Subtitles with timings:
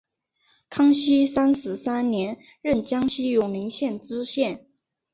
[0.67, 4.65] 康熙三十三年任江西永宁县知县。